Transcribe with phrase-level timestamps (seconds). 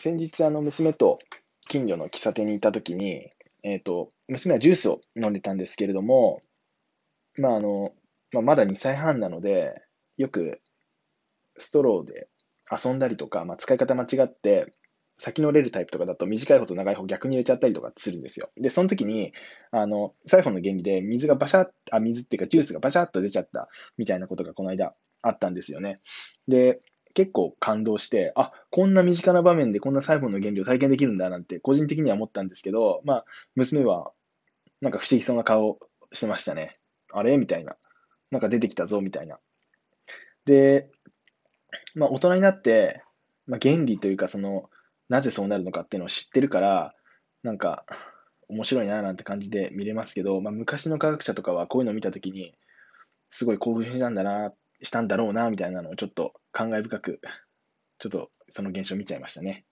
[0.00, 1.18] 先日、あの、娘と
[1.68, 3.28] 近所の喫茶店に行った時に、
[3.62, 6.40] えっ、と、娘はジュースを飲んでたんですけれども、
[7.36, 7.92] まあ、あの、
[8.32, 9.74] まあ、まだ2歳半なので、
[10.16, 10.62] よく
[11.58, 12.28] ストローで
[12.70, 14.72] 遊んだりとか、まあ、使い方間違って、
[15.18, 18.48] 先の折れるタイプとかだと短い方と長い方逆に入れちゃったりとかするんですよ。
[18.56, 19.34] で、その時に、
[19.70, 26.00] あの、サイフォンの原理で水がバシャッ、あ、水っていうかジュースがバシャッと出ちゃったみたいなことがこの間あったんですよね。
[26.48, 26.80] で、
[27.20, 33.24] 結構感動して、あ、こんな身近な場面でこんなサイフォンの原理を体験できるんだなんて個人的には思ったんですけど、まあ、
[33.56, 34.12] 娘は
[34.80, 35.78] なんか不思議そうな顔
[36.12, 36.72] してましたね。
[37.12, 37.36] あれ？
[37.36, 37.76] みたいな。
[38.30, 39.38] なんか出てきたぞみたいな。
[40.46, 40.88] で、
[41.94, 43.02] まあ、大人になって、
[43.46, 44.70] まあ、原理というか、その、
[45.08, 46.94] なぜそうなるのかっていうのを知ってるから、
[47.42, 47.84] なんか、
[48.48, 52.54] 面白いななんて感じで見れますけど、まあ、昔の科学者とかはこういうのを見たときに、
[53.30, 57.20] すごい興奮したんだなっ、したんだろうな、みたいなのをちょっと感慨深く、
[57.98, 59.64] ちょっとその現象を見ちゃいましたね。